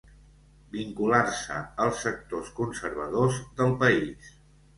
[0.75, 4.35] Vincular-se als sectors conservadors del país.